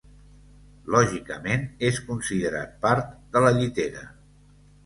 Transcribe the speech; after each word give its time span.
Lògicament, 0.95 1.67
és 1.91 2.01
considerat 2.09 2.75
part 2.87 3.15
de 3.37 3.45
la 3.47 3.53
Llitera. 3.59 4.09